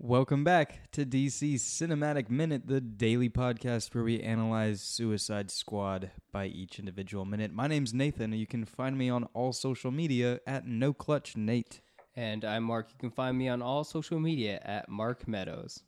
[0.00, 6.46] Welcome back to DC Cinematic Minute, the daily podcast where we analyze Suicide Squad by
[6.46, 7.52] each individual minute.
[7.52, 11.36] My name's Nathan, and you can find me on all social media at No Clutch
[11.36, 11.80] Nate.
[12.16, 12.88] And I'm Mark.
[12.90, 15.84] You can find me on all social media at Mark Meadows.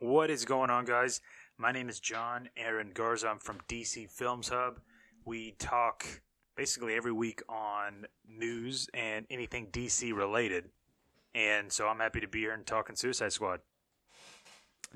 [0.00, 1.20] What is going on, guys?
[1.56, 3.28] My name is John Aaron Garza.
[3.28, 4.80] I'm from DC Films Hub.
[5.24, 6.04] We talk
[6.56, 10.64] basically every week on news and anything DC related.
[11.36, 13.60] And so I'm happy to be here and talking Suicide Squad.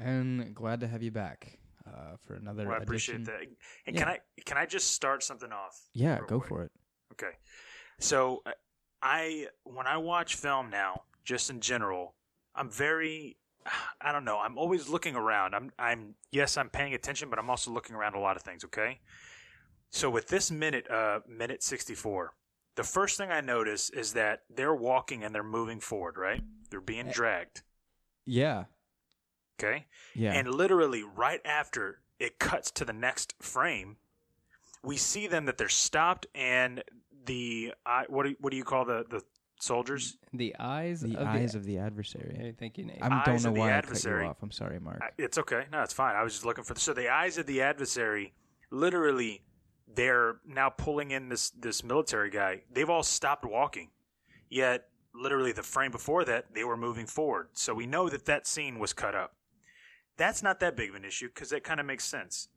[0.00, 2.64] And glad to have you back uh, for another.
[2.66, 3.34] Well, I appreciate edition.
[3.40, 3.48] that.
[3.86, 4.00] And Yeah.
[4.02, 5.78] can I can I just start something off?
[5.92, 6.48] Yeah, go quick?
[6.48, 6.72] for it.
[7.12, 7.36] Okay.
[7.98, 8.52] So uh,
[9.02, 12.14] I when I watch film now, just in general,
[12.54, 13.36] I'm very
[14.00, 15.54] I don't know, I'm always looking around.
[15.54, 18.64] I'm I'm yes, I'm paying attention, but I'm also looking around a lot of things,
[18.64, 19.00] okay?
[19.90, 22.32] So with this minute uh minute 64,
[22.80, 26.40] the first thing I notice is that they're walking and they're moving forward, right?
[26.70, 27.60] They're being eh, dragged,
[28.24, 28.64] Yeah,
[29.60, 29.84] okay?
[30.14, 30.32] yeah.
[30.32, 33.96] And literally right after it cuts to the next frame,
[34.82, 36.82] we see them that they're stopped and
[37.26, 39.20] the I what do, what do you call the the
[39.60, 40.16] soldiers?
[40.32, 41.58] The eyes the of eyes the.
[41.58, 42.34] of the adversary.
[42.34, 42.96] Hey, thank you, Nate.
[43.02, 44.38] I don't eyes know of the why I cut you off.
[44.42, 45.00] I'm sorry, Mark.
[45.02, 45.64] I- It's okay.
[45.70, 46.16] No, it's fine.
[46.16, 48.32] I was just looking for the, so the eyes of the adversary
[48.70, 49.42] literally
[49.94, 52.62] they're now pulling in this this military guy.
[52.72, 53.90] They've all stopped walking.
[54.48, 57.48] Yet literally the frame before that they were moving forward.
[57.52, 59.34] So we know that that scene was cut up.
[60.16, 62.48] That's not that big of an issue cuz that kind of makes sense.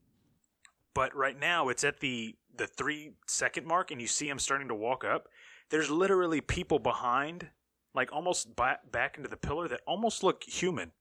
[0.93, 4.67] But right now it's at the the 3 second mark and you see him starting
[4.67, 5.27] to walk up.
[5.69, 7.49] There's literally people behind
[7.95, 10.91] like almost ba- back into the pillar that almost look human.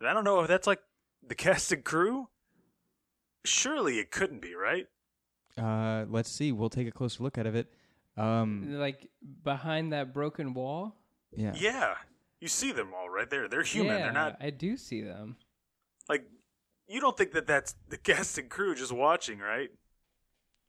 [0.00, 0.80] I don't know if that's like
[1.26, 2.28] the cast and crew.
[3.44, 4.86] Surely it couldn't be, right?
[5.60, 6.52] Uh, let's see.
[6.52, 7.72] We'll take a closer look at of it.
[8.16, 9.08] Um, like
[9.42, 10.96] behind that broken wall.
[11.34, 11.52] yeah.
[11.56, 11.94] Yeah.
[12.40, 13.46] You see them all right there.
[13.48, 13.92] They're human.
[13.96, 15.36] Yeah, They're not I do see them.
[16.08, 16.24] like
[16.88, 19.70] you don't think that that's the cast and crew just watching, right?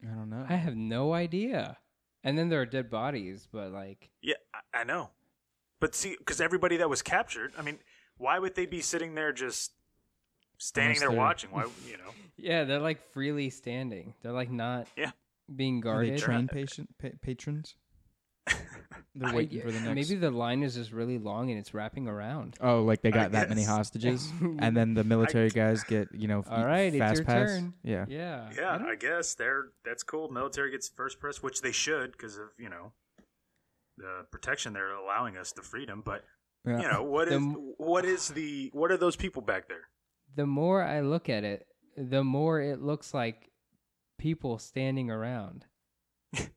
[0.04, 0.46] I don't know.
[0.48, 1.78] I have no idea.
[2.24, 5.10] And then there are dead bodies, but like, Yeah, I, I know.
[5.80, 7.80] But see, because everybody that was captured, I mean,
[8.18, 9.72] why would they be sitting there just
[10.58, 11.52] standing there watching?
[11.52, 12.12] Why, you know?
[12.38, 14.14] yeah, they're like freely standing.
[14.22, 15.12] They're like not Yeah.
[15.54, 16.18] being Are they guarded.
[16.20, 17.76] trained patient pa- patrons?
[19.16, 20.10] They're I- waiting for the next.
[20.10, 22.58] Maybe the line is just really long and it's wrapping around.
[22.60, 26.28] Oh, like they I got that many hostages, and then the military guys get you
[26.28, 27.50] know All right, it's your pass.
[27.50, 27.74] turn.
[27.84, 28.06] Yeah.
[28.10, 28.48] Yeah.
[28.50, 30.30] I Yeah, don't- I guess they're that's cool.
[30.30, 32.92] Military gets first press, which they should because of you know
[33.98, 36.02] the protection they're allowing us, the freedom.
[36.04, 36.26] But
[36.66, 36.82] Yeah.
[36.82, 39.88] you know what the, is what is the what are those people back there?
[40.36, 41.68] The more I look at it,
[41.98, 43.50] the more it looks like
[44.18, 45.66] people standing around.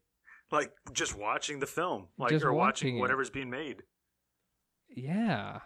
[0.52, 3.82] Like just watching the film, like Just or watching watching whatever's being made.
[4.88, 5.58] Yeah.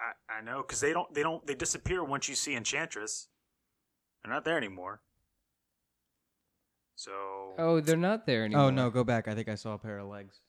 [0.00, 3.28] I, I know because they don't they don't they disappear once you see Enchantress.
[4.24, 5.02] They're not there anymore.
[6.96, 7.12] So
[7.58, 8.64] Oh, they're not there oh, anymore.
[8.64, 9.28] Oh no, go back.
[9.28, 10.40] I think I saw a pair of legs.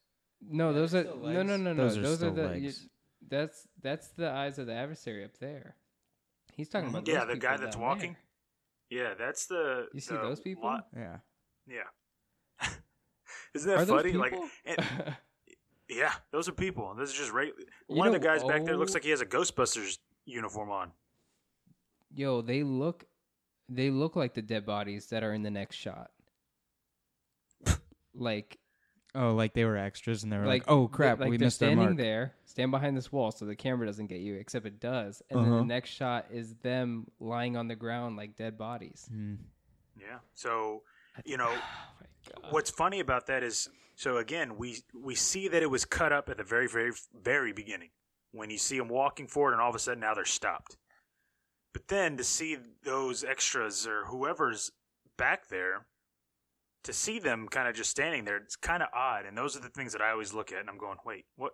[0.41, 1.83] No, those are still no, no, no, no.
[1.83, 2.43] Those Those are are, still the.
[2.47, 2.81] legs.
[2.83, 2.89] you-
[3.27, 5.75] that's that's the eyes of the adversary up there.
[6.55, 7.15] He's talking about Mm-hmm.
[7.15, 8.15] Yeah, those the guy that's walking?
[8.89, 9.07] there.
[9.07, 10.63] yeah, that's the You see the those people?
[10.63, 11.17] lot- Yeah.
[11.67, 11.83] yeah.
[13.53, 14.13] Isn't that Are those funny?
[14.13, 14.33] Like,
[14.65, 15.15] and-
[15.89, 16.93] yeah, those are people.
[16.95, 17.51] This is just right.
[17.89, 19.97] You One of the know, guys back there looks oh- like he has a Ghostbusters
[20.25, 20.91] uniform on.
[22.13, 23.05] Yo, they look,
[23.67, 26.11] they look like the dead bodies that are in the next shot.
[28.13, 28.57] like,
[29.15, 31.37] Oh, like they were extras, and they were like, like, "Oh they- crap, like we
[31.37, 34.19] they're missed our standing mark." there, stand behind this wall so the camera doesn't get
[34.19, 35.21] you, except it does.
[35.29, 35.57] And then Uh-huh.
[35.59, 39.07] the next shot is them lying on the ground like dead bodies.
[39.09, 39.35] Hmm.
[39.99, 40.19] Yeah.
[40.33, 40.83] So
[41.23, 41.57] you know Oh
[42.01, 42.51] my god.
[42.53, 46.27] what's funny about that is so again we we see that it was cut up
[46.29, 47.91] at the very very very beginning
[48.33, 50.75] when you see them walking forward and all of a sudden now they're stopped.
[51.71, 54.71] But then to see those extras or whoever's
[55.17, 55.85] back there
[56.85, 59.59] to see them kind of just standing there it's kind of odd and those are
[59.59, 61.53] the things that I always look at and I'm going wait what?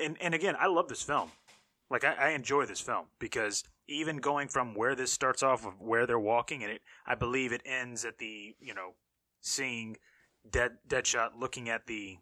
[0.00, 1.30] And and again I love this film.
[1.90, 5.80] Like I, I enjoy this film because even going from where this starts off of
[5.80, 8.94] where they're walking and it I believe it ends at the you know
[9.40, 9.96] seeing
[10.50, 12.16] dead Deadshot looking at the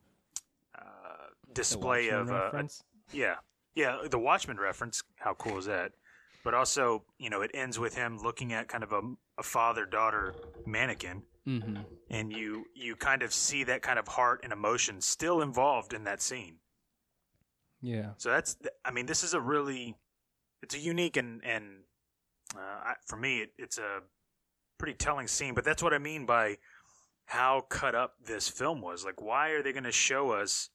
[0.77, 2.69] uh, display Watchmen of uh, a,
[3.13, 3.35] yeah.
[3.75, 5.93] Yeah the Watchmen reference how cool is that?
[6.43, 9.03] But also you know it ends with him looking at kind of a,
[9.39, 10.35] a father daughter
[10.67, 11.87] mannequin Mhm.
[12.11, 16.05] and you you kind of see that kind of heart and emotion still involved in
[16.05, 16.61] that scene
[17.81, 18.13] Yeah.
[18.19, 19.97] so that's, I mean, this is a really,
[20.63, 21.85] it's a unique and and
[22.55, 24.03] uh, I, for me, it, it's a
[24.79, 25.55] pretty telling scene.
[25.55, 26.59] But that's what I mean by
[27.27, 29.05] how cut up this film was.
[29.05, 30.71] Like, why are they going to show us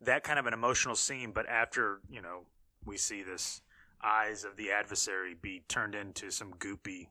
[0.00, 2.46] that kind of an emotional scene, but after you know
[2.84, 3.62] we see this
[4.02, 7.08] eyes of the adversary be turned into some goopy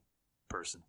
[0.49, 0.83] person.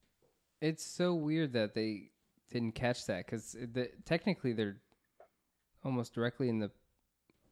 [0.60, 2.10] It's so weird that they
[2.50, 4.76] didn't catch that because the, technically they're
[5.84, 6.70] almost directly in the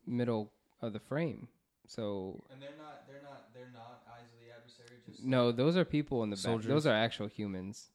[0.06, 1.49] middle of the frame.
[1.87, 3.06] So And they're not.
[3.06, 3.55] They're not.
[3.55, 4.99] They're not eyes of the adversary.
[5.06, 6.43] Just no, those are people in the back.
[6.43, 6.69] Soldiers.
[6.69, 7.91] Those are actual humans.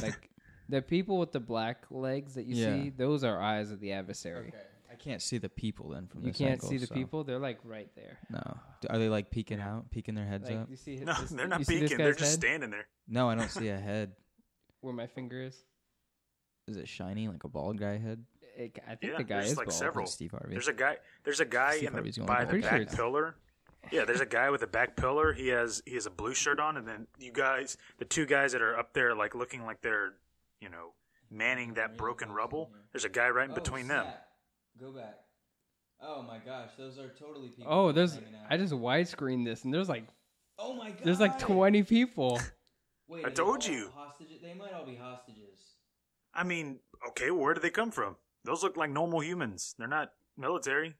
[0.00, 0.30] Like
[0.68, 2.82] the people with the black legs that you Yeah.
[2.82, 4.48] see, those are eyes of the adversary.
[4.48, 4.56] Okay.
[5.00, 6.26] I can't see the people then from this side.
[6.26, 8.18] You this can't angle, see the so- people; they're like right there.
[8.28, 8.58] No.
[8.90, 10.70] Are they like peeking out, peeking their heads Like up?
[10.70, 11.98] you see, No, this- they're not see this peeking.
[11.98, 12.40] They're guy's just head?
[12.50, 12.86] standing there.
[13.08, 14.12] No, I don't see a head.
[14.82, 15.56] where my finger is.
[16.68, 18.24] Is it shiny like a bald guy head?
[18.56, 19.78] It, I think Yeah, the guy there's is like bald.
[19.78, 20.04] several.
[20.04, 20.50] Like Steve Harvey.
[20.52, 20.96] There's a guy.
[21.24, 22.96] There's a guy Steve in Harvey's the the by only the Pretty sure back it's-
[22.96, 23.36] pillar.
[23.90, 25.32] Yeah, there's a guy with a back pillar.
[25.32, 28.52] He has he has a blue shirt on, and then you guys, the two guys
[28.52, 30.12] that are up there, like looking like they're,
[30.60, 30.92] you know,
[31.30, 32.70] manning that broken rubble.
[32.92, 34.06] There's a guy right in oh, between them.
[34.80, 35.18] Go back.
[36.02, 37.70] Oh my gosh, those are totally people.
[37.72, 38.18] Oh, there's.
[38.48, 40.04] I just widescreen this, and there's like
[40.58, 41.00] Oh my god.
[41.04, 42.40] there's like 20 people.
[43.08, 43.90] Wait, I told all you.
[43.94, 44.40] Hostages.
[44.40, 45.58] They might all be hostages.
[46.32, 46.78] I mean,
[47.08, 48.16] okay, where do they come from?
[48.44, 49.74] Those look like normal humans.
[49.78, 50.94] They're not military.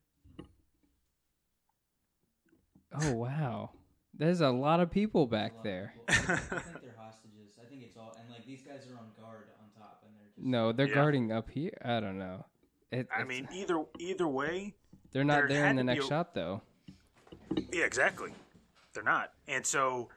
[3.00, 3.70] Oh wow,
[4.12, 5.94] there's a lot of people back Well, there.
[5.96, 6.48] well, I think
[6.82, 7.52] they're hostages.
[7.58, 10.26] I think it's all and like these guys are on guard on top, and they're
[10.34, 10.94] just No, they're Yeah.
[10.94, 11.78] guarding up here.
[11.84, 12.44] I don't know.
[12.92, 14.74] It, I mean, either either way,
[15.12, 16.62] they're not there there in the next a- shot though.
[17.72, 18.32] Yeah, exactly.
[18.92, 19.32] They're not.
[19.48, 20.08] And so,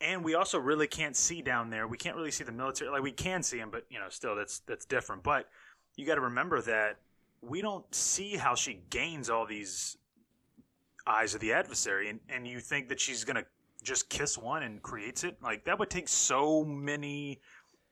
[0.00, 1.86] and we also really can't see down there.
[1.86, 2.90] We can't really see the military.
[2.90, 5.22] Like we can see them, but you know, still that's that's different.
[5.22, 5.48] But
[5.96, 6.98] you got to remember that
[7.40, 9.96] we don't see how she gains all these
[11.06, 13.44] eyes of the adversary, and and you think that she's gonna
[13.82, 15.36] just kiss one and creates it.
[15.42, 17.40] Like that would take so many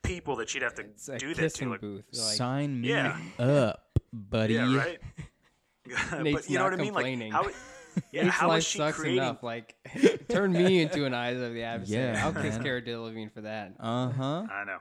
[0.03, 1.71] people that she'd have to It's a do that to.
[1.71, 2.05] Like, booth.
[2.13, 3.19] Like, Sign me Yeah.
[3.39, 4.55] up, buddy.
[4.55, 5.01] yeah, right.
[6.23, 6.95] Nate's but you know not what I mean?
[6.95, 7.51] Like how?
[8.13, 9.19] Yeah, Nate's how life is she sucks creating?
[9.19, 9.43] enough.
[9.43, 9.75] Like,
[10.29, 12.13] turn me into an eyes of the adversary.
[12.15, 12.63] Yeah, I'll kiss man.
[12.63, 13.75] Cara Delevingne for that.
[13.81, 14.47] Uh huh.
[14.51, 14.79] I know.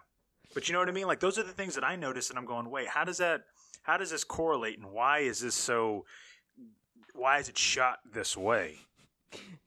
[0.54, 1.08] But you know what I mean?
[1.08, 3.42] Like those are the things that I notice, and I'm going, wait, how does that
[3.82, 6.06] how does this correlate and why is this so
[7.16, 8.78] why is it shot this way?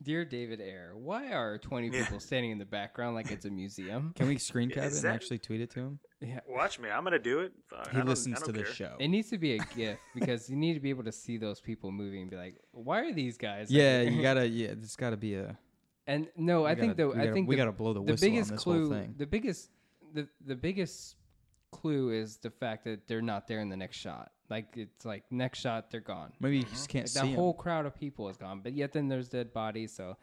[0.03, 2.03] Dear David Ayer, why are 20 Yeah.
[2.05, 4.13] people standing in the background like it's a museum?
[4.17, 5.99] Can we screen cap it Is and actually tweet it to him?
[6.21, 6.41] Yeah.
[6.49, 7.53] Watch me, I'm gonna do it.
[7.69, 8.97] Fuck, He don't- listens to don't the show.
[8.99, 11.61] It needs to be a GIF because you need to be able to see those
[11.61, 13.71] people moving and be like, why are these guys?
[13.71, 14.49] Yeah, like- you gotta.
[14.49, 15.59] Yeah, there's gotta be a.
[16.07, 18.27] And no, we I think gotta- though, I think we gotta blow the the whistle
[18.29, 19.15] on biggest this clue, whole thing.
[19.19, 19.71] the biggest,
[20.15, 21.17] the the biggest
[21.71, 24.33] clue is the fact that they're not there in the next shot.
[24.53, 26.31] Like it's like next shot they're gone.
[26.41, 27.35] Maybe you just can't Like, see that 'em.
[27.35, 29.93] whole crowd of people is gone, but yet then there's dead bodies.
[29.95, 30.19] So,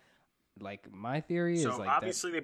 [0.59, 2.41] like my theory So is like obviously they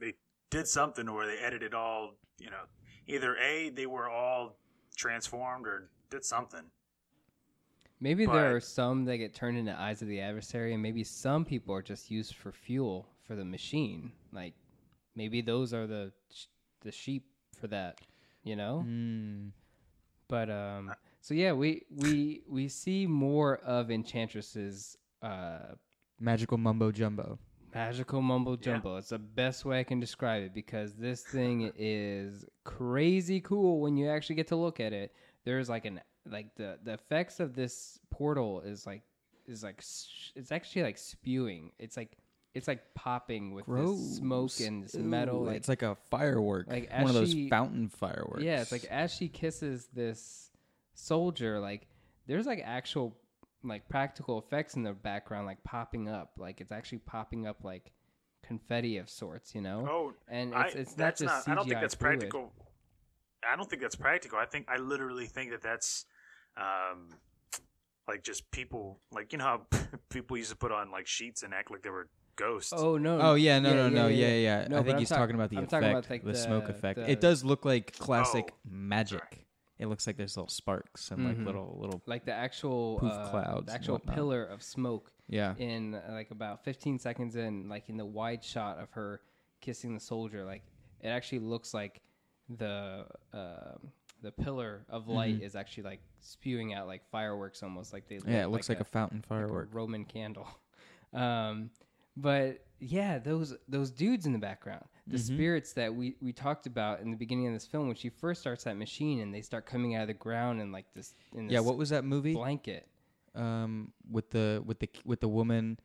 [0.00, 0.14] they
[0.48, 2.62] did something where they edited all, you know,
[3.06, 4.56] either A, they were all
[4.96, 6.62] transformed or did something.
[6.62, 10.82] that maybe there but- are some that get turned into eyes of the adversary, and
[10.82, 14.10] maybe some people are just used for fuel for the machine.
[14.32, 14.54] Like
[15.14, 16.46] maybe those are the sh-
[16.80, 17.26] the sheep
[17.60, 18.00] for that,
[18.42, 18.84] you know.
[18.86, 19.50] Mm.
[20.28, 25.74] But um, so yeah, we we we see more of Enchantress's uh
[26.18, 27.38] Magical mumbo jumbo.
[27.74, 28.96] magical mumbo jumbo.
[28.96, 33.96] It's the best way I can describe it because this thing is crazy cool when
[33.96, 35.14] you actually get to look at it.
[35.44, 36.00] There's like an
[36.30, 39.02] like the the effects of this portal is like
[39.46, 39.82] is like
[40.36, 41.72] it's actually like spewing.
[41.78, 42.18] It's like
[42.52, 45.44] it's like popping with this smoke and this metal.
[45.44, 46.66] Like it's like a firework.
[46.68, 48.42] like, one of those fountain fireworks.
[48.42, 50.49] Yeah, it's like as she kisses this
[51.00, 51.86] soldier, like
[52.26, 53.16] there's like actual
[53.62, 56.32] like practical effects in the background, like popping up.
[56.38, 57.92] Like it's actually popping up like
[58.42, 59.86] confetti of sorts, you know?
[59.90, 61.52] Oh, and I, it's it's not that's just not.
[61.52, 62.20] I don't think that's fluid.
[62.20, 62.52] practical.
[63.50, 64.38] I don't think that's practical.
[64.38, 66.04] I think I literally think that that's,
[66.58, 67.08] um,
[68.08, 69.60] like just people like you know how
[70.10, 72.72] people used to put on like sheets and act like they were ghosts.
[72.76, 73.18] Oh no!
[73.20, 74.66] Oh yeah, no, no, no, yeah, yeah.
[74.68, 76.32] No, I but think I'm he's talk- talking about the I'm effect, about, like, the,
[76.32, 76.98] the- smoke effect.
[76.98, 79.46] the- It does look like classic Oh, magic.
[79.80, 81.46] It looks like there's little sparks and like Mhm.
[81.46, 82.02] little little.
[82.06, 84.14] like the actual Poof uh, clouds the and actual whatnot.
[84.14, 88.44] pillar of smoke Yeah, in uh, like about 15 seconds in, like in the wide
[88.44, 89.22] shot of her
[89.60, 90.62] kissing the soldier, like
[91.00, 92.02] it actually looks like
[92.48, 93.90] the um
[94.22, 98.30] the pillar of light is actually like spewing out like fireworks, almost like they Mm-hmm.
[98.32, 98.44] yeah.
[98.44, 99.68] It looks like, a, fountain like a firework.
[99.72, 100.46] Roman candle.
[101.12, 101.70] Um,
[102.16, 105.34] but yeah, those those dudes in the background, the Mm-hmm.
[105.34, 108.40] spirits that we we talked about in the beginning of this film, when she first
[108.40, 111.14] starts that machine and they start coming out of the ground and like this.
[111.34, 112.32] In this yeah, what was that movie?
[112.34, 112.86] blanket?
[113.34, 115.78] Um, with the with the with the woman,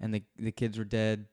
[0.00, 1.26] and the the kids were dead,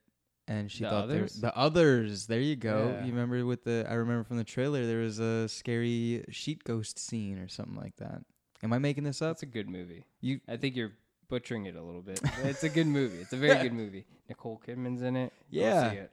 [0.48, 1.42] and she The thought they were, Others?
[1.42, 2.28] the others.
[2.28, 2.90] There you go.
[2.98, 3.06] Yeah.
[3.06, 3.86] You remember with the?
[3.90, 7.96] I remember from the trailer there was a scary sheet ghost scene or something like
[7.98, 8.22] that.
[8.64, 9.30] Am I making this up?
[9.32, 10.04] That's a good movie.
[10.20, 10.94] You I think you're
[11.28, 12.20] butchering it a little bit.
[12.44, 13.18] it's a good movie.
[13.18, 14.06] It's a very good movie.
[14.30, 15.34] Nicole Kidman's in it.
[15.50, 15.92] Yeah.
[15.92, 16.12] see it.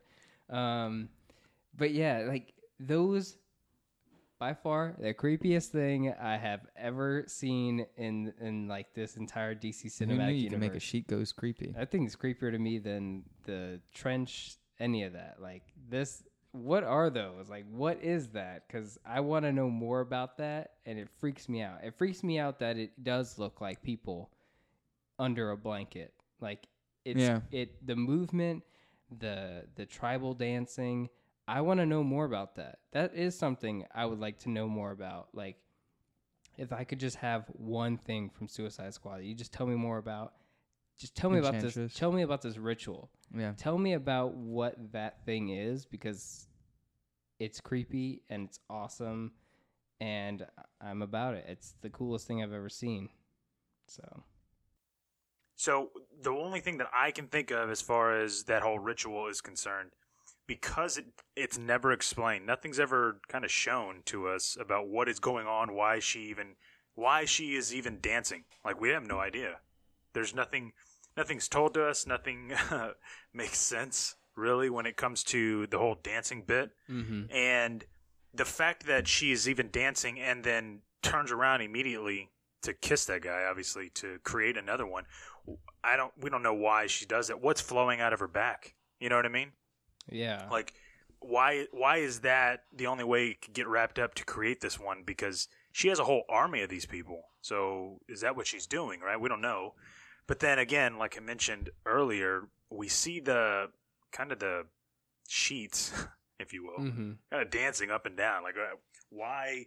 [0.50, 1.08] Um,
[1.78, 3.36] but yeah, like those
[4.38, 9.86] by far the creepiest thing I have ever seen in in like this entire DC
[9.86, 10.50] cinematic you universe.
[10.50, 11.74] can make a sheet ghost creepy.
[11.78, 15.38] I think it's creepier to me than the trench, any of that.
[15.40, 17.48] Like this, what are those?
[17.48, 18.68] Like, what is that?
[18.68, 21.78] Because I want to know more about that, and it freaks me out.
[21.82, 24.30] It freaks me out that it does look like people
[25.18, 26.12] under a blanket.
[26.40, 26.68] Like
[27.04, 27.40] it's Yeah.
[27.50, 28.62] it the movement,
[29.18, 31.08] the the tribal dancing.
[31.48, 32.78] I want to know more about that.
[32.92, 35.28] That is something I would like to know more about.
[35.32, 35.56] Like,
[36.58, 39.96] if I could just have one thing from Suicide Squad, you just tell me more
[39.96, 40.34] about.
[40.98, 41.78] Just tell me about this.
[41.94, 43.10] Tell me about this ritual.
[43.34, 43.52] Yeah.
[43.56, 46.48] Tell me about what that thing is because
[47.38, 49.32] it's creepy and it's awesome,
[50.00, 50.44] and
[50.80, 51.46] I'm about it.
[51.48, 53.08] It's the coolest thing I've ever seen.
[53.86, 54.24] So
[55.58, 55.90] So
[56.22, 59.40] the only thing that I can think of as far as that whole ritual is
[59.40, 59.90] concerned,
[60.48, 61.04] because it
[61.36, 62.44] it's never explained.
[62.44, 66.56] Nothing's ever kind of shown to us about what is going on, why she even
[66.96, 68.42] why she is even dancing.
[68.64, 69.58] Like we have no idea.
[70.14, 70.72] There's nothing
[71.16, 72.52] nothing's told to us, nothing
[73.32, 76.70] makes sense really when it comes to the whole dancing bit.
[76.90, 77.24] mm-hmm.
[77.30, 77.84] And
[78.34, 82.30] the fact that she is even dancing and then turns around immediately
[82.62, 85.04] to kiss that guy, obviously to create another one.
[85.84, 86.12] I don't.
[86.20, 87.40] We don't know why she does it.
[87.40, 88.74] What's flowing out of her back?
[89.00, 89.52] You know what I mean?
[90.10, 90.74] Yeah, Like,
[91.20, 91.66] why?
[91.72, 95.02] Why is that the only way it could get wrapped up to create this one?
[95.04, 97.22] Because she has a whole army of these people.
[97.40, 99.00] So is that what she's doing?
[99.00, 99.20] Right?
[99.20, 99.74] We don't know.
[100.26, 103.70] But then again, like I mentioned earlier, we see the
[104.12, 104.66] kind of the
[105.26, 105.92] sheets,
[106.38, 107.12] if you will, mm-hmm.
[107.30, 108.42] kind of dancing up and down.
[108.42, 108.76] Like, uh,
[109.10, 109.66] why?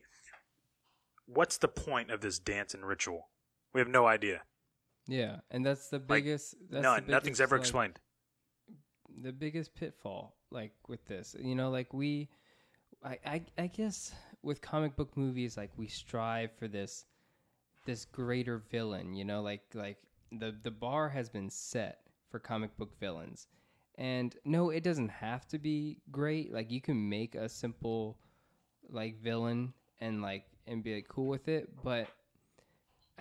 [1.25, 3.29] What's the point of this dance and ritual?
[3.73, 4.41] We have no idea.
[5.07, 6.55] yeah, and that's the biggest.
[6.69, 7.05] that's the None.
[7.07, 7.99] Nothing's ever like, explained.
[9.21, 11.35] The biggest pitfall like with this.
[11.39, 12.29] You know like we
[13.03, 14.11] I, I i guess
[14.43, 17.05] with comic book movies like we strive for this
[17.85, 19.41] this greater villain you know?
[19.41, 19.97] Like like
[20.31, 21.99] the the bar has been set
[22.29, 23.47] for comic book villains.
[23.95, 26.53] And no it doesn't have to be great.
[26.53, 28.17] Like you can make a simple
[28.89, 32.07] like villain and like and be like cool with it but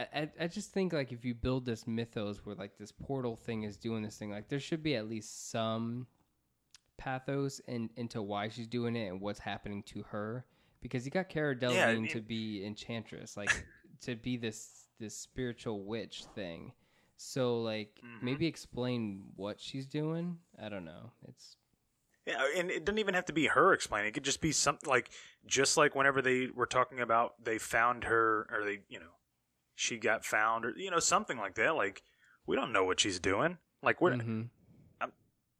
[0.00, 3.36] I, I, I just think like if you build this mythos where like this portal
[3.36, 6.06] thing is doing this thing, like there should be at least some
[6.96, 10.44] pathos in, into why she's doing it and what's happening to her.
[10.82, 13.50] Because you got Cara Delevingne it- to be Enchantress, like
[14.02, 16.72] to be this this spiritual witch thing.
[17.16, 18.22] So like Mhm.
[18.22, 20.38] maybe explain what she's doing.
[20.62, 21.12] I don't know.
[21.28, 21.56] It's
[22.26, 24.08] Yeah, and it doesn't even have to be her explaining.
[24.08, 25.10] It could just be something like,
[25.46, 29.10] just like whenever they were talking about they found her, or they, you know,
[29.80, 31.74] she got found, or you know, something like that.
[31.74, 32.02] Like,
[32.46, 33.56] we don't know what she's doing.
[33.82, 34.50] Like, we're Mhm.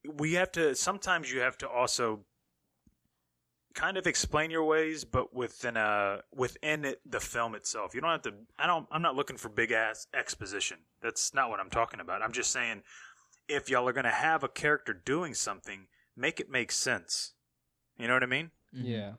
[0.05, 0.75] we have to.
[0.75, 2.25] Sometimes you have to also
[3.75, 7.95] kind of explain your ways, but within a within it, the film itself.
[7.95, 8.35] You don't have to.
[8.59, 8.87] I don't.
[8.91, 10.79] I'm not looking for big ass exposition.
[11.01, 12.21] That's not what I'm talking about.
[12.23, 12.83] I'm just saying,
[13.49, 17.35] if y'all are gonna have a character doing something, make it make sense.
[17.97, 18.51] You know what I mean?
[18.75, 18.85] Mhm.
[18.85, 19.13] Yeah.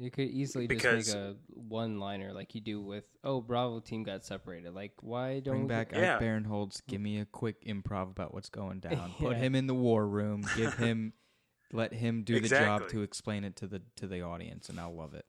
[0.00, 3.80] You could easily Because- just make a one liner like you do with oh Bravo
[3.80, 4.74] team got separated.
[4.74, 6.14] Like why don't Bring we back Yeah.
[6.16, 6.80] Ike Barinholtz.
[6.88, 9.12] Give me a quick improv about what's going down.
[9.18, 10.42] Put him in the war room.
[10.56, 11.12] Give him,
[11.72, 14.94] let him do the job to explain it to the to the audience, and I'll
[14.96, 15.26] love it.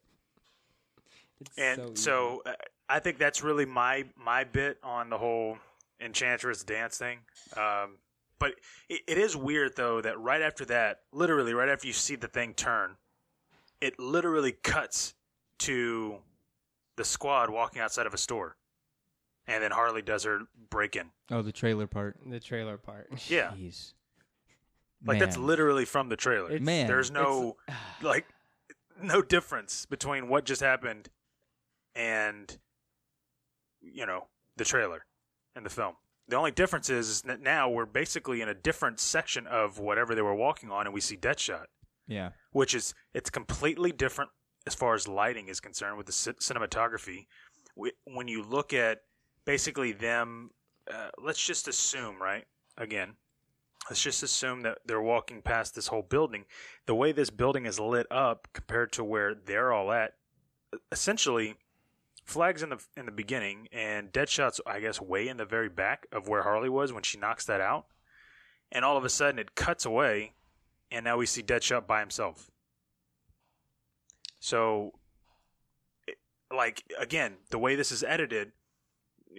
[1.42, 1.96] It's And easy.
[1.96, 2.54] so, uh,
[2.88, 5.58] I think that's really my my bit on the whole
[6.00, 7.20] enchantress dance thing.
[7.58, 7.98] Um,
[8.40, 8.56] but
[8.90, 12.28] it, it is weird though that right after that, literally right after you see the
[12.28, 12.96] thing turn,
[13.82, 15.14] it literally cuts
[15.60, 16.18] to
[16.98, 18.56] the squad walking outside of a store,
[19.48, 21.10] and then Harley does her break in.
[21.30, 22.18] Oh, the trailer part.
[22.26, 23.10] the trailer part.
[23.28, 23.94] Yeah, Jeez.
[25.06, 26.48] like that's literally from the trailer.
[26.52, 26.88] It's- Man.
[26.88, 27.58] There's no
[28.02, 28.26] like
[29.02, 31.10] no difference between what just happened
[31.96, 32.58] and
[33.82, 35.06] you know the trailer
[35.56, 35.96] and the film.
[36.28, 40.16] The only difference is, is that now we're basically in a different section of whatever
[40.16, 41.66] they were walking on, and we see Deadshot,
[42.12, 42.32] Yeah.
[42.52, 44.32] which is it's completely different
[44.68, 47.28] as far as lighting is concerned with the ci- cinematography.
[48.06, 49.04] When you look at
[49.46, 50.52] basically them,
[50.94, 52.46] uh, let's just assume, right?
[52.78, 53.14] Again,
[53.90, 56.46] let's just assume that they're walking past this whole building.
[56.86, 60.16] The way this building is lit up compared to where they're all at,
[60.92, 61.56] essentially,
[62.26, 66.08] flags in the in the beginning and Deadshot's, I guess, way in the very back
[66.12, 67.86] of where Harley was when she knocks that out,
[68.70, 70.34] and all of a sudden it cuts away,
[70.92, 72.52] and now we see Deadshot by himself.
[74.40, 74.92] So,
[76.54, 78.52] like again, the way this is edited,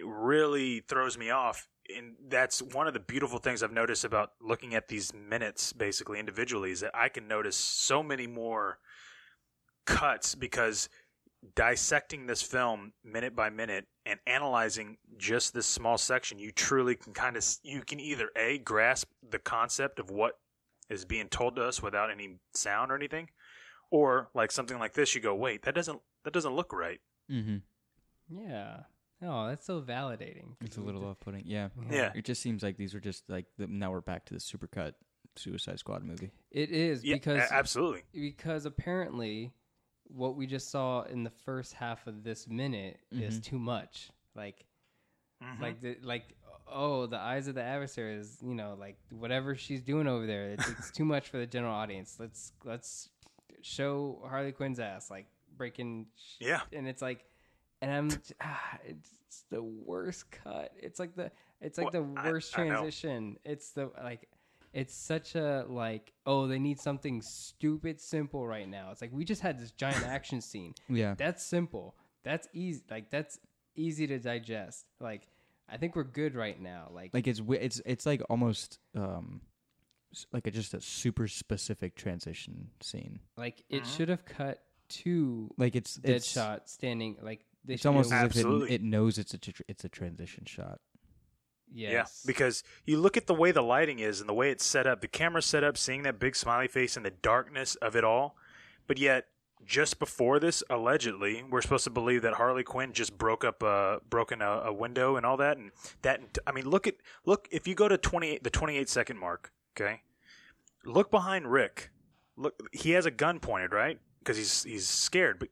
[0.03, 4.73] really throws me off, and that's one of the beautiful things I've noticed about looking
[4.73, 8.79] at these minutes, basically individually, is that I can notice so many more
[9.85, 10.89] cuts because
[11.55, 17.13] dissecting this film minute by minute and analyzing just this small section, you truly can
[17.13, 20.39] kind of you can either a grasp the concept of what
[20.93, 23.29] is being told to us without any sound or anything,
[23.91, 26.99] or like something like this, you go, wait, that doesn't that doesn't look right.
[27.31, 27.57] Mm-hmm.
[28.29, 28.77] Yeah.
[29.21, 30.55] Oh, that's so validating.
[30.61, 31.43] It's a little off-putting.
[31.45, 31.69] Yeah.
[31.89, 32.11] Yeah.
[32.13, 34.93] It just seems like these are just like the, now we're back to the supercut
[35.37, 36.31] Suicide Squad movie.
[36.51, 38.03] It is Yeah, because a- absolutely.
[38.13, 39.53] because apparently
[40.07, 44.09] what we just saw in the first half of this minute is too much.
[44.35, 44.65] Like
[45.41, 45.59] Mhm.
[45.61, 46.23] like the like
[46.73, 50.51] oh the eyes of the adversary is you know like whatever she's doing over there
[50.51, 52.17] it's, it's too much for the general audience.
[52.19, 53.09] Let's let's
[53.61, 56.61] show Harley Quinn's ass like breaking sh- Yeah.
[56.73, 57.25] and it's like
[57.81, 60.71] and I'm ah, it's the worst cut.
[60.77, 62.69] It's like the it's like Well, the worst I know.
[62.75, 63.37] transition.
[63.45, 64.27] It's the like
[64.73, 68.89] it's such a like oh they need something stupid simple right now.
[68.91, 70.73] It's like we just had this giant action scene.
[70.89, 71.15] Yeah.
[71.17, 71.95] That's simple.
[72.23, 72.83] That's easy.
[72.89, 73.39] Like that's
[73.75, 74.85] easy to digest.
[74.99, 75.27] Like
[75.73, 76.89] I think we're good right now.
[76.93, 79.41] Like, Like it's wi- it's it's like almost um
[80.13, 83.19] s- like a, just a super specific transition scene.
[83.37, 83.89] like it Uh-huh.
[83.89, 88.25] should have cut to Like it's it's Deadshot standing like they It's should almost have-
[88.31, 88.75] as if it, Absolutely.
[88.75, 90.79] it knows it's a tr- it's a transition shot.
[91.73, 91.91] yes.
[91.91, 94.85] Yeah, because you look at the way the lighting is and the way it's set
[94.85, 98.03] up, the camera's set up, seeing that big smiley face and the darkness of it
[98.03, 98.35] all,
[98.85, 99.25] but yet
[99.65, 103.99] just before this, allegedly, we're supposed to believe that Harley Quinn just broke up, uh,
[104.09, 105.71] broken a, a window and all that, and
[106.01, 106.37] that.
[106.45, 106.95] I mean, look at
[107.25, 110.01] look if you go to twenty eight, the twenty eight second mark, okay,
[110.85, 111.91] look behind Rick.
[112.35, 113.99] Look, he has a gun pointed, right?
[114.19, 115.49] Because he's he's scared, but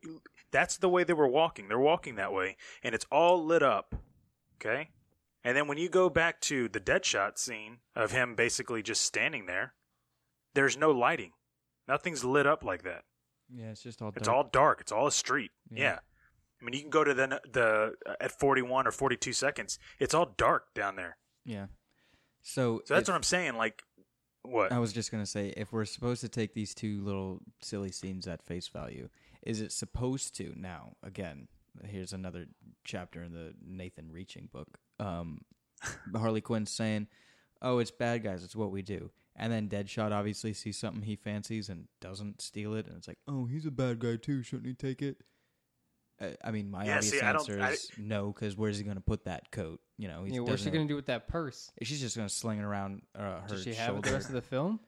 [0.52, 1.68] that's the way they were walking.
[1.68, 3.96] They're walking that way, and it's all lit up,
[4.58, 4.90] okay.
[5.44, 9.48] And then when you go back to the Deadshot scene of him basically just standing
[9.48, 9.74] there,
[10.54, 11.32] there's no lighting.
[11.88, 13.04] Nothing's lit up like that.
[13.54, 14.82] Yeah, it's just all It's all dark.
[14.82, 15.52] It's all a street.
[15.70, 15.80] Yeah.
[15.84, 16.00] Yeah.
[16.62, 19.80] I mean, you can go to the the uh, at 41 or 42 seconds.
[20.00, 21.18] It's all dark down there.
[21.46, 21.68] yeah.
[22.44, 23.56] So So that's if- what I'm saying.
[23.56, 23.84] Like,
[24.44, 24.72] what?
[24.72, 28.28] I was just gonna say, if we're supposed to take these two little silly scenes
[28.28, 29.10] at face value,
[29.44, 30.94] is it supposed to now?
[31.04, 31.48] Again,
[31.86, 32.46] here's another
[32.84, 34.68] chapter in the Nathan Reaching book.
[35.00, 35.42] Um,
[36.16, 37.08] Harley Quinn saying,
[37.62, 38.44] "Oh, it's bad guys.
[38.44, 42.74] It's what we do." And then Deadshot obviously sees something he fancies and doesn't steal
[42.76, 44.44] it, and it's like, "Oh, he's a bad guy too.
[44.44, 45.24] Shouldn't he take it?"
[46.20, 48.78] Uh, I mean, my Yeah, obvious see, I don't- answer I- is no, because where's
[48.78, 49.80] he going to put that coat?
[49.98, 51.72] You know, he Yeah, what's she doesn't- gonna do with that purse?
[51.82, 54.00] She's just going to sling it around uh, her Does she have shoulder.
[54.00, 54.80] it the rest of the film?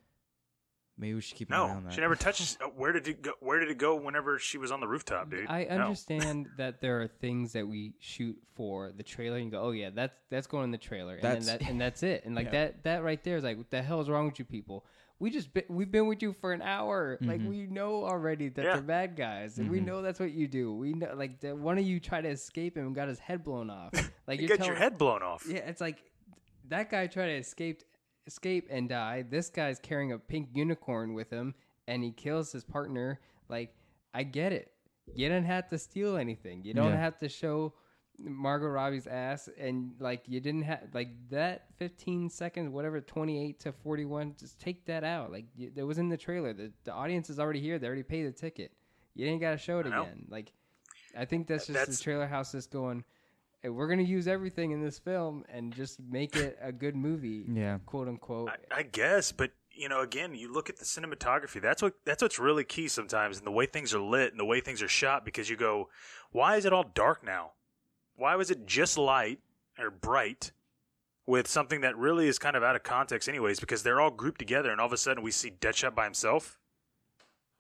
[0.97, 1.93] Maybe we should keep an eye no, on that.
[1.93, 2.55] she never touches.
[2.61, 3.31] uh, Where did it go?
[3.39, 3.95] Where did it go?
[3.95, 5.47] Whenever she was on the rooftop, dude.
[5.49, 5.85] I No.
[5.85, 9.89] understand that there are things that we shoot for the trailer and go, oh yeah,
[9.93, 12.45] that's that's going in the trailer, and That's- then that and that's it, and like
[12.53, 12.65] Yeah.
[12.65, 14.85] that that right there is like, what the hell is wrong with you people?
[15.19, 17.47] We just been, we've been with you for an hour, like Mhm.
[17.47, 18.73] we know already that Yeah.
[18.73, 19.85] they're bad guys, and we Mhm.
[19.85, 20.73] know that's what you do.
[20.75, 23.43] We know like the, one of you tried to escape him and got his head
[23.43, 23.93] blown off.
[24.27, 25.45] Like you you're get your telling- head blown off.
[25.49, 25.97] Yeah, it's like
[26.69, 27.83] that guy tried to escape
[28.27, 29.23] escape and die.
[29.29, 31.53] This guy's carrying a pink unicorn with him
[31.87, 33.19] and he kills his partner.
[33.49, 33.73] Like,
[34.13, 34.71] I get it.
[35.13, 36.63] You don't have to steal anything.
[36.63, 36.97] You don't Yeah.
[36.99, 37.73] have to show
[38.19, 43.71] Margot Robbie's ass and like you didn't have like that 15 seconds whatever 28 to
[43.71, 47.31] 41 just take that out like y- it was in the trailer the, the audience
[47.31, 48.71] is already here they already paid the ticket
[49.15, 50.53] you didn't got to show it again like
[51.17, 53.03] i think that's uh, just That's- the trailer house just going
[53.63, 57.45] "Hey, we're gonna use everything in this film and just make it a good movie,
[57.49, 57.79] Yeah.
[57.85, 58.49] quote unquote.
[58.49, 61.59] I, I guess, but you know, again, you look at the cinematography.
[61.59, 64.45] That's what that's what's really key sometimes, and the way things are lit and the
[64.45, 65.25] way things are shot.
[65.25, 65.89] Because you go,
[66.31, 67.53] why is it all dark now?
[68.15, 69.39] Why was it just light
[69.79, 70.51] or bright
[71.25, 73.59] with something that really is kind of out of context, anyways?
[73.59, 76.59] Because they're all grouped together, and all of a sudden we see Deadshot by himself.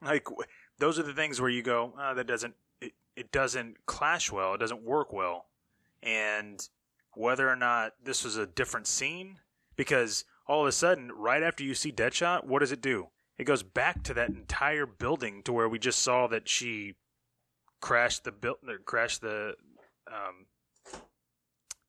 [0.01, 0.27] Like
[0.79, 4.53] those are the things where you go, oh, that doesn't it, it doesn't clash well.
[4.53, 5.45] It doesn't work well,
[6.03, 6.67] and
[7.15, 9.39] whether or not this was a different scene
[9.75, 13.07] because all of a sudden, right after you see Deadshot, what does it do?
[13.37, 16.95] It goes back to that entire building to where we just saw that she
[17.81, 19.55] crashed the build, crashed the,
[20.07, 20.45] um,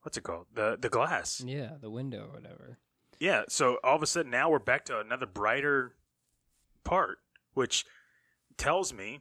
[0.02, 0.46] what's it called?
[0.54, 1.42] The the glass.
[1.44, 2.78] Yeah, the window or whatever.
[3.18, 3.42] Yeah.
[3.48, 5.94] So all of a sudden, now we're back to another brighter
[6.84, 7.18] part,
[7.52, 7.84] which
[8.56, 9.20] tells me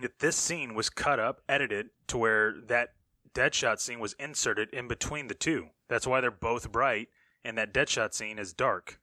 [0.00, 2.95] that this scene was cut up, edited to where that
[3.36, 5.68] Deadshot scene was inserted in between the two.
[5.88, 7.08] That's why they're both bright,
[7.44, 8.98] and that Deadshot scene is dark.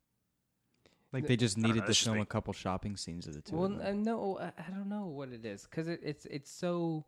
[1.11, 3.55] Like they just needed know, to that's film a couple shopping scenes of the two.
[3.55, 4.01] Well, of them.
[4.03, 7.05] no, I, I don't know what it is because it, it's it's so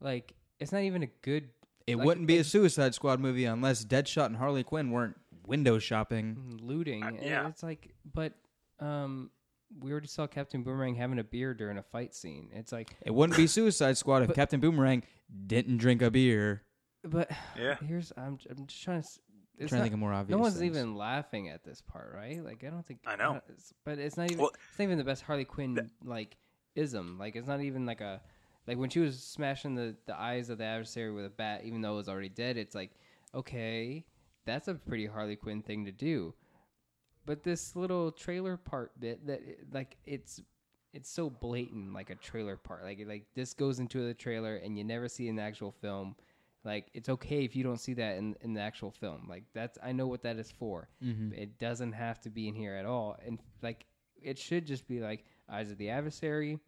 [0.00, 1.48] like it's not even a good
[1.86, 5.78] It Like- wouldn't be a Suicide Squad movie unless Deadshot and Harley Quinn weren't window
[5.78, 6.58] shopping.
[6.62, 7.02] looting.
[7.02, 7.48] Uh, and yeah.
[7.48, 8.34] It's like, but
[8.78, 9.30] um,
[9.78, 12.50] we already saw Captain Boomerang having a beer during a fight scene.
[12.52, 15.02] It's like, It wouldn't be Suicide Squad if But- Captain Boomerang
[15.46, 16.62] didn't drink a beer.
[17.04, 17.76] but Yeah.
[17.86, 19.06] here's I'm I'm just trying to.
[19.06, 19.20] s-
[19.58, 20.36] It's trying to not, think of more obvious.
[20.36, 20.76] no one's things.
[20.76, 22.42] even laughing at this part, right?
[22.44, 23.36] Like I don't think I know.
[23.36, 24.38] it's- but it's not even.
[24.38, 26.36] Well- it's not even the best Harley Quinn like
[26.74, 27.18] ism.
[27.18, 28.20] Like it's not even like a
[28.66, 31.80] like when she was smashing the the eyes of the adversary with a bat, even
[31.80, 32.56] though it was already dead.
[32.56, 32.90] It's like
[33.34, 34.04] okay,
[34.44, 36.34] that's a pretty Harley Quinn thing to do.
[37.30, 39.40] But this little trailer part bit that
[39.72, 40.40] like it's
[40.92, 42.82] it's so blatant like a trailer part.
[42.82, 46.16] Like like this goes into the trailer and you never see the actual film.
[46.64, 49.28] Like it's okay if you don't see that in, in the actual film.
[49.28, 50.88] Like that's i know what that is for.
[51.00, 51.32] Mhm.
[51.32, 53.16] it doesn't have to be in here at all.
[53.24, 53.86] And like
[54.20, 56.58] it should just be like eyes of the adversary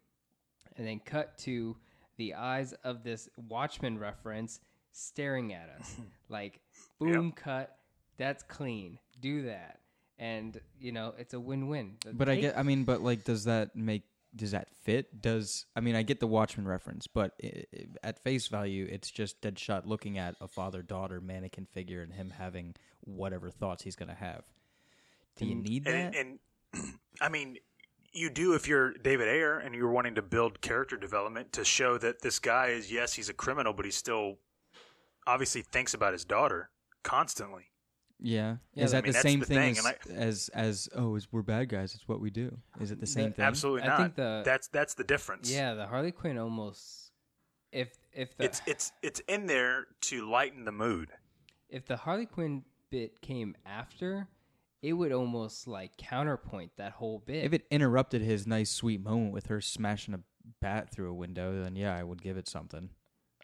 [0.77, 1.75] and then cut to
[2.15, 4.61] the eyes of this Watchmen reference
[4.93, 5.97] staring at us.
[6.29, 6.61] Like
[6.99, 7.75] boom cut.
[8.17, 8.97] That's clean.
[9.19, 9.81] Do that
[10.23, 12.57] and you know it's a win-win But I get.
[12.57, 14.03] I mean, but like, does that make?
[14.35, 15.21] Does that fit?
[15.21, 19.11] Does I mean, I get the Watchmen reference, but i i at face value, it's
[19.11, 24.15] just Deadshot looking at a father-daughter mannequin figure and him having whatever thoughts he's gonna
[24.15, 24.43] have.
[25.35, 26.15] Do you need that?
[26.15, 26.39] And,
[26.73, 27.57] and I mean,
[28.13, 31.97] you do if you're David Ayer and you're wanting to build character development to show
[31.97, 34.37] that this guy is yes, he's a criminal, but he still
[35.27, 36.69] obviously thinks about his daughter
[37.03, 37.72] constantly.
[38.23, 38.55] Yeah.
[38.73, 41.27] Yeah, Is I that mean, the same the thing thing, as, as as oh, is
[41.31, 41.93] we're bad guys?
[41.93, 42.57] It's what we do.
[42.81, 43.45] Is it the same The- thing?
[43.45, 43.99] Absolutely not.
[43.99, 45.51] I think the- that's that's the difference.
[45.51, 47.11] Yeah, the Harley Quinn almost
[47.71, 51.09] if if the It's it's it's in there to lighten the mood.
[51.69, 54.27] if the Harley Quinn bit came after,
[54.81, 57.43] it would almost like counterpoint that whole bit.
[57.45, 60.19] If it interrupted his nice, sweet moment with her smashing a
[60.61, 62.89] bat through a window, then yeah, I would give it something.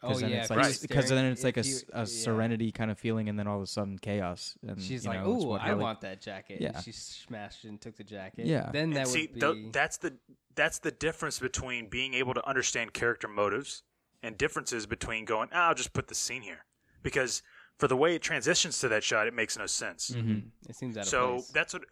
[0.02, 1.98] Oh then yeah, it's like he because then it's like a, if s- you- a
[2.00, 2.04] yeah.
[2.04, 4.56] serenity kind of feeling, and then all of a sudden chaos.
[4.66, 6.72] And She's you like, know, "Ooh, I Harley- want that jacket." Yeah.
[6.74, 8.46] And she smashed and took the jacket.
[8.46, 8.70] Yeah.
[8.72, 9.40] Then that and see, would be.
[9.40, 10.16] tho- that's the
[10.54, 13.82] that's the difference between being able to understand character motives
[14.22, 16.64] and differences between going, ah, I'll just put the scene here,
[17.02, 17.42] because
[17.78, 20.10] for the way it transitions to that shot, it makes no sense.
[20.10, 20.50] Mhm.
[20.68, 21.10] it seems out of place.
[21.10, 21.48] So place.
[21.48, 21.82] that's what,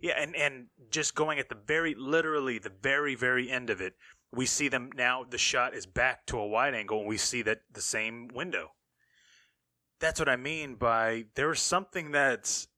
[0.00, 3.94] yeah, and and just going at the very literally the very very end of it,
[4.32, 5.24] we see them now.
[5.28, 8.72] The shot is back to a wide angle, and we see that the same window.
[9.98, 12.68] That's what I mean by there's something that's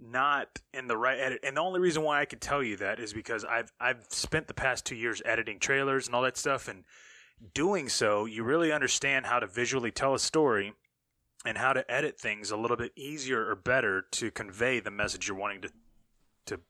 [0.00, 3.00] not in the right edit, and the only reason why I could tell you that
[3.00, 6.68] is because I've I've spent the past two years editing trailers and all that stuff,
[6.68, 6.84] and
[7.54, 10.74] doing so, you really understand how to visually tell a story
[11.44, 15.28] and how to edit things a little bit easier or better to convey the message
[15.28, 15.70] you're wanting to
[16.46, 16.60] to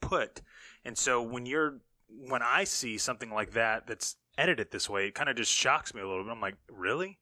[0.00, 0.40] put.
[0.84, 5.14] And so when you're when I see something like that that's edited this way, it
[5.14, 6.32] kind of just shocks me a little bit.
[6.32, 7.18] I'm like, really?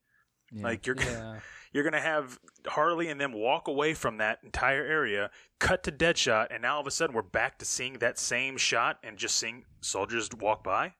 [0.52, 0.62] Yeah.
[0.62, 1.40] Like you're yeah.
[1.72, 6.48] you're gonna have Harley and them walk away from that entire area, cut to Deadshot,
[6.50, 9.36] and now all of a sudden we're back to seeing that same shot and just
[9.36, 10.94] seeing soldiers walk by.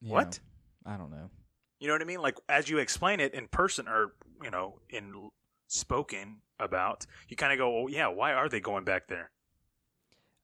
[0.00, 0.12] Yeah.
[0.12, 0.40] What?
[0.86, 1.30] I don't know.
[1.80, 2.20] You know what I mean?
[2.20, 5.30] Like as you explain it in person or you know in
[5.66, 9.30] spoken about, you kind of go, "Oh yeah, why are they going back there?"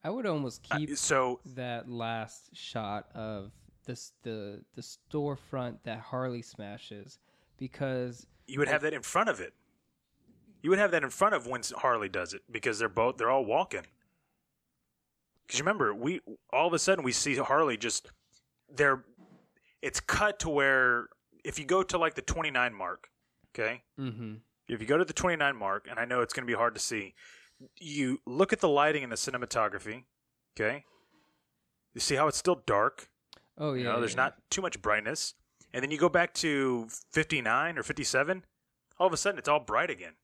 [0.02, 3.52] I would almost Uh, keep so that last shot of
[3.84, 7.18] this the the storefront that Harley smashes
[7.56, 9.54] because you would have that in front of it.
[10.62, 13.30] You would have that in front of when Harley does it because they're both they're
[13.30, 13.86] all walking.
[15.46, 16.20] Because remember, we
[16.52, 18.10] all of a sudden we see Harley just
[18.68, 19.04] they're
[19.82, 21.08] it's cut to where
[21.44, 23.08] if you go to like the 29 mark,
[23.54, 23.82] okay?
[23.98, 24.34] mm-hmm.
[24.68, 26.74] If you go to the 29 mark, and I know it's going to be hard
[26.74, 27.14] to see,
[27.78, 30.04] you look at the lighting and the cinematography,
[30.58, 30.84] okay?
[31.94, 33.08] You see how it's still dark.
[33.58, 33.92] Oh You yeah.
[33.92, 34.22] know, there's yeah.
[34.22, 35.34] not too much brightness.
[35.72, 38.44] And then you go back to 59 or 57,
[38.98, 40.14] all of a sudden it's all bright again.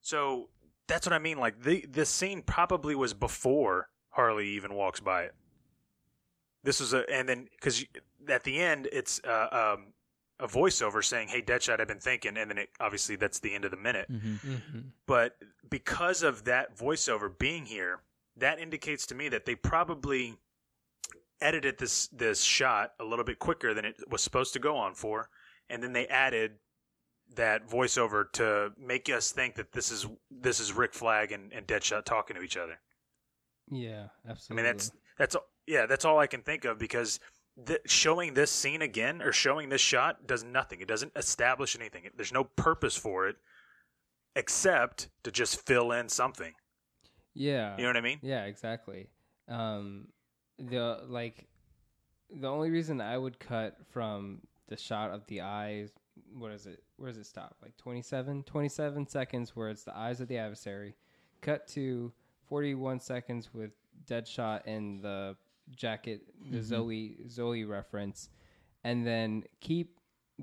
[0.00, 0.50] So
[0.86, 1.38] that's what I mean.
[1.38, 5.34] Like, the, this scene probably was before Harley even walks by it.
[6.62, 7.84] This was a, and then, because
[8.28, 9.86] at the end, it's uh, um,
[10.44, 12.36] a voiceover saying, Hey, Deadshot, I've been thinking.
[12.36, 14.52] And then it, obviously that's the end of the minute Mm-hmm.
[14.52, 14.78] Mm-hmm.
[15.06, 15.36] but
[15.70, 18.00] because of that voiceover being here,
[18.36, 20.36] that indicates to me that they probably
[21.40, 24.94] edited this this shot a little bit quicker than it was supposed to go on
[24.94, 25.28] for,
[25.70, 26.52] and then they added
[27.36, 31.66] that voiceover to make us think that this is this is Rick Flag and, and
[31.66, 32.78] Deadshot talking to each other.
[33.70, 34.62] Yeah, absolutely.
[34.62, 37.18] I mean that's that's yeah that's all I can think of because
[37.66, 40.80] th- showing this scene again or showing this shot does nothing.
[40.80, 42.08] It doesn't establish anything.
[42.16, 43.36] There's no purpose for it
[44.36, 46.52] except to just fill in something.
[47.34, 47.76] yeah.
[47.76, 48.18] You know what I mean?
[48.22, 49.08] Yeah, exactly.
[49.48, 50.08] Um,
[50.58, 51.46] the like,
[52.30, 55.90] the only reason I would cut from the shot of the eyes
[56.32, 56.82] what is it?
[56.96, 57.56] Where does it stop?
[57.62, 60.94] Like 27, 27 seconds where it's the eyes of the adversary.
[61.40, 62.12] Cut to
[62.48, 63.72] 41 seconds with
[64.06, 65.36] Deadshot and the
[65.76, 66.66] jacket, the mm-hmm.
[66.66, 68.28] Zoe Zoe reference,
[68.84, 69.98] and then keep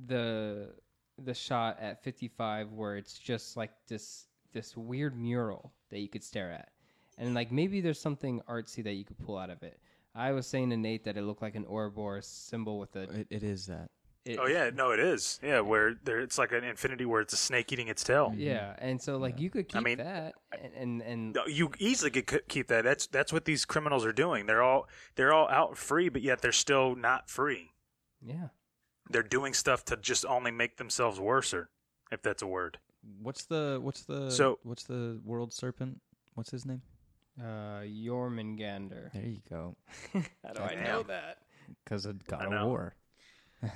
[0.07, 0.73] the
[1.17, 6.23] the shot at 55 where it's just like this this weird mural that you could
[6.23, 6.69] stare at.
[7.17, 9.79] And like maybe there's something artsy that you could pull out of it.
[10.13, 13.03] I was saying to Nate that it looked like an Ouroboros symbol with a.
[13.03, 13.89] It, it is that.
[14.23, 15.39] It, Oh yeah, no, it is.
[15.41, 18.33] Yeah, where there it's like an infinity where it's a snake eating its tail.
[18.37, 21.71] Yeah, and so like you could keep I mean, that, and and, and No, You
[21.79, 22.83] easily could keep that.
[22.83, 24.45] That's that's what these criminals are doing.
[24.45, 27.71] They're all they're all out free, but yet they're still not free.
[28.21, 28.49] yeah,
[29.09, 31.69] They're doing stuff to just only make themselves worser,
[32.11, 32.77] if that's a word.
[33.23, 35.99] What's the what's the So- what's the world serpent?
[36.35, 36.83] What's his name?
[37.39, 39.11] uh, Jormungandr.
[39.13, 39.75] There you go.
[40.13, 41.39] How do I know that?
[41.83, 42.67] Because of God I of know.
[42.67, 42.95] War.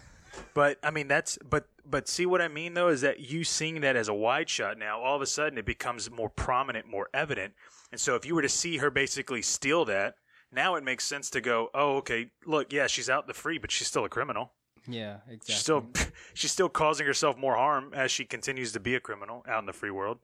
[0.54, 3.82] But I mean, that's but but see what I mean though is that you seeing
[3.82, 7.10] that as a wide shot now, all of a sudden it becomes more prominent, more
[7.14, 7.54] evident.
[7.92, 10.16] And so if you were to see her basically steal that,
[10.52, 13.58] now it makes sense to go, oh, okay, look, yeah, she's out in the free,
[13.58, 14.54] but she's still a criminal.
[14.88, 15.54] Yeah, exactly.
[15.54, 15.86] She's still
[16.34, 19.66] she's still causing herself more harm as she continues to be a criminal out in
[19.66, 20.20] the free world.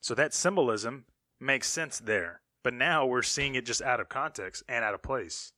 [0.00, 1.06] So that symbolism
[1.40, 2.40] makes sense there.
[2.62, 5.52] But now we're seeing it just out of context and out of place.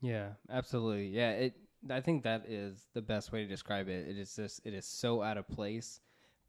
[0.00, 1.08] Yeah, absolutely.
[1.08, 1.54] Yeah, it.
[1.90, 4.08] I think that is the best way to describe it.
[4.08, 6.00] It is just it is so out of place,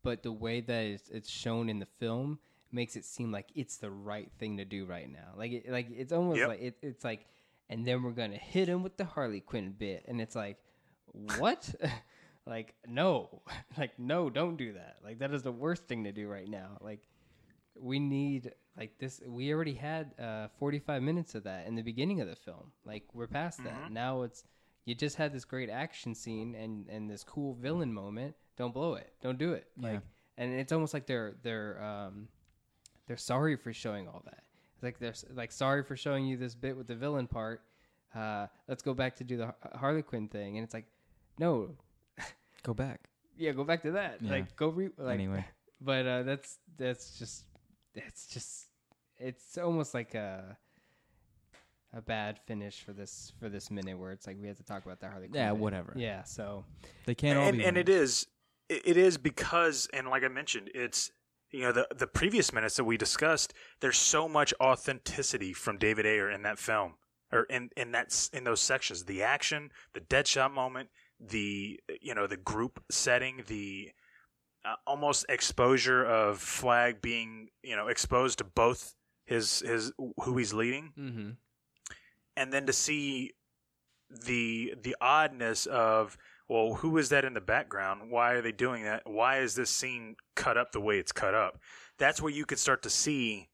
[0.04, 2.40] but the way that it's, it's shown in the film
[2.72, 5.34] makes it seem like it's the right thing to do right now.
[5.36, 6.48] Like it, like it's almost Yep.
[6.48, 7.26] like it, it's like,
[7.70, 10.58] and then we're gonna hit him with the Harley Quinn bit, and it's like,
[11.38, 11.74] what?
[12.46, 13.42] like no,
[13.78, 14.98] like no, don't do that.
[15.04, 16.78] Like that is the worst thing to do right now.
[16.82, 17.02] Like
[17.80, 22.22] we need like this we already had uh 45 minutes of that in the beginning
[22.22, 24.44] of the film like we're past that now it's
[24.88, 28.96] you just had this great action scene and and this cool villain moment don't blow
[28.96, 29.12] it.
[29.22, 29.68] Don't do it.
[29.80, 30.02] Like
[30.38, 32.30] and it's almost like they're they're um
[33.06, 34.44] they're sorry for showing all that.
[34.76, 37.62] It's like they're like sorry for showing you this bit with the villain part.
[38.16, 40.58] Uh let's go back to do the Harley Quinn thing.
[40.58, 40.86] And it's like
[41.38, 41.70] no.
[42.64, 43.10] Go back.
[43.38, 44.22] yeah go back to that.
[44.22, 44.32] Yeah.
[44.32, 45.46] like go re like Anyway.
[45.82, 47.44] but uh, that's that's just
[47.94, 48.68] that's just
[49.20, 50.58] it's almost like a
[51.94, 54.86] a bad finish for this for this minute where it's like we have to talk
[54.86, 55.42] about the Harley Quinn.
[55.42, 55.60] Yeah, bit.
[55.60, 55.94] whatever.
[55.96, 56.66] Yeah, so
[57.06, 57.66] They can't all and, be.
[57.66, 58.02] and it winners.
[58.10, 58.28] is
[58.70, 61.12] it it is because and like i mentioned it's
[61.52, 66.06] you know the the previous minutes that we discussed there's so much authenticity from david
[66.06, 66.96] ayer in that film
[67.32, 72.14] or in in that in those sections the action the dead shot moment the you
[72.14, 73.90] know the group setting the
[74.66, 78.94] uh, almost exposure of flag being you know exposed to both
[79.26, 79.92] his his
[80.24, 81.30] who he's leading mm-hmm.
[82.38, 83.34] And then to see
[84.10, 88.10] the the oddness of well who is that in the background?
[88.10, 89.02] Why are they doing that?
[89.06, 91.60] Why is this scene cut up the way it's cut up?
[91.98, 93.50] That's where you could start to see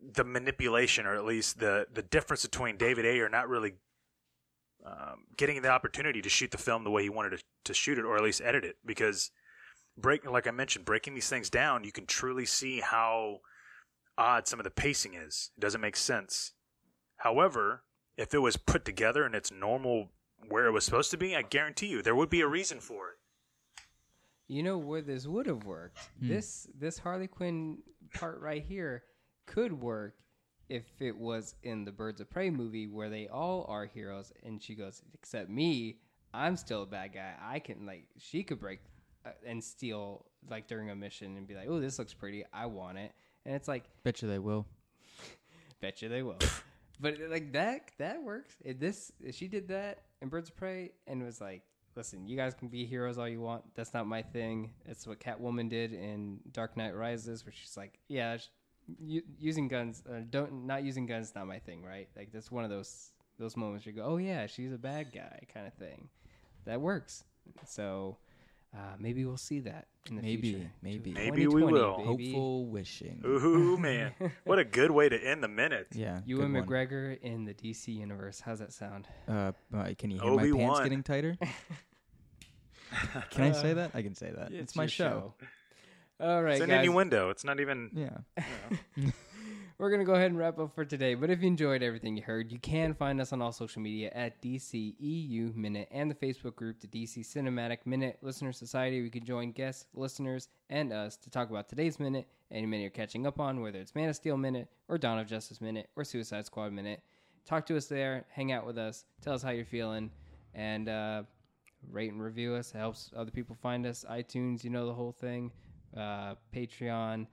[0.00, 3.74] the manipulation or at least the the difference between David Ayer not really
[4.86, 7.98] um, getting the opportunity to shoot the film the way he wanted to, to shoot
[7.98, 9.30] it or at least edit it because
[9.98, 13.40] break like I mentioned breaking these things down you can truly see how
[14.16, 15.50] odd some of the pacing is.
[15.58, 16.52] It doesn't make sense
[17.20, 17.82] However,
[18.16, 20.10] if it was put together in its normal
[20.48, 23.10] where it was supposed to be, I guarantee you there would be a reason for
[23.10, 23.16] it.
[24.48, 25.98] you know where this would have worked.
[26.20, 27.78] This this Harley Quinn
[28.14, 29.04] part right here
[29.46, 30.14] could work
[30.68, 34.62] if it was in the Birds of Prey movie where they all are heroes and
[34.62, 35.98] she goes except me,
[36.32, 37.34] I'm still a bad guy.
[37.42, 38.80] I can like she could break
[39.26, 42.44] uh, and steal like during a mission and be like, "Oh, this looks pretty.
[42.52, 43.12] I want it."
[43.44, 44.66] And it's like Bet you they will.
[45.80, 46.38] Bet you they will.
[47.00, 48.54] but like that, that works.
[48.64, 51.62] If this, if she did that in Birds of Prey and was like,
[51.96, 53.62] "Listen, you guys can be heroes all you want.
[53.74, 57.98] That's not my thing." It's what Catwoman did in Dark Knight Rises, where she's like,
[58.08, 58.38] "Yeah,
[59.38, 62.70] using guns, uh, don't not using guns, not my thing, right?" Like that's one of
[62.70, 66.08] those those moments you go, "Oh yeah, she's a bad guy," kind of thing.
[66.64, 67.24] That works.
[67.66, 68.18] So.
[68.72, 70.70] Uh, maybe we'll see that Maybe, future.
[70.82, 71.12] maybe.
[71.12, 71.98] Maybe we will.
[71.98, 72.32] baby.
[72.32, 73.22] Hopeful wishing.
[73.24, 74.12] Ooh man,
[74.44, 75.88] what a good way to end the minute.
[75.92, 76.20] Yeah.
[76.24, 76.54] you and.
[76.54, 78.40] McGregor in the DC universe.
[78.40, 79.06] How's that sound?
[79.28, 81.36] Uh, uh, can you hear my pants getting tighter?
[83.30, 83.90] can I say that?
[83.94, 84.52] I can say that.
[84.52, 85.34] It's, my your show.
[86.18, 86.84] All right, It's an guys.
[86.84, 87.30] innuendo.
[87.30, 87.90] It's not even.
[87.94, 88.44] Yeah.
[89.80, 91.14] We're going to go ahead and wrap up for today.
[91.14, 94.10] But if you enjoyed everything you heard, you can find us on all social media
[94.14, 99.00] at DCEU Minute and the Facebook group, the DC Cinematic Minute Listener Society.
[99.00, 102.90] We can join guests, listeners, and us to talk about today's minute, any minute you're
[102.90, 106.04] catching up on, whether it's Man of Steel Minute or Dawn of Justice Minute or
[106.04, 107.00] Suicide Squad Minute.
[107.46, 110.10] Talk to us there, hang out with us, tell us how you're feeling,
[110.52, 111.22] and uh,
[111.90, 112.74] rate and review us.
[112.74, 114.04] It helps other people find us.
[114.10, 115.50] iTunes, you know the whole thing.
[115.96, 117.26] Uh, Patreon,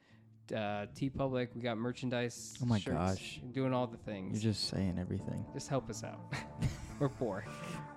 [0.53, 1.49] uh, TeePublic.
[1.55, 2.57] We got merchandise.
[2.61, 3.41] Oh my shirts, gosh.
[3.51, 4.43] doing all the things.
[4.43, 5.45] You're just saying everything.
[5.53, 6.19] Just help us out.
[6.99, 7.45] We're poor.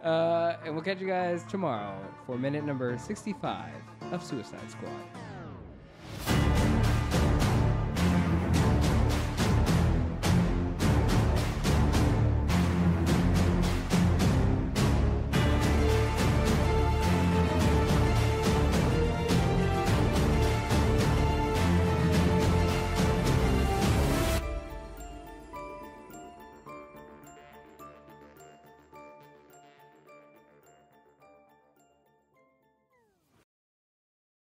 [0.05, 3.73] Uh, and we'll catch you guys tomorrow for minute number 65
[4.13, 4.91] of Suicide Squad.